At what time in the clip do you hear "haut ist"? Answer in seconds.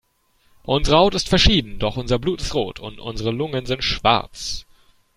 0.97-1.29